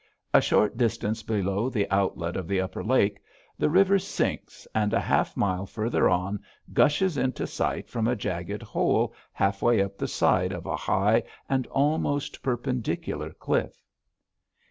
A 0.33 0.41
short 0.41 0.77
distance 0.77 1.21
below 1.21 1.69
the 1.69 1.87
outlet 1.91 2.35
of 2.35 2.47
the 2.47 2.59
upper 2.59 2.83
lake 2.83 3.19
the 3.59 3.69
river 3.69 3.99
sinks, 3.99 4.67
and 4.73 4.93
a 4.93 4.99
half 4.99 5.37
mile 5.37 5.67
farther 5.67 6.09
on 6.09 6.39
gushes 6.73 7.17
into 7.17 7.45
sight 7.45 7.87
from 7.87 8.07
a 8.07 8.15
jagged 8.15 8.63
hole 8.63 9.13
halfway 9.31 9.79
up 9.79 9.99
the 9.99 10.07
side 10.07 10.53
of 10.53 10.65
a 10.65 10.75
high 10.75 11.21
and 11.47 11.67
almost 11.67 12.41
perpendicular 12.41 13.29
cliff. 13.29 13.79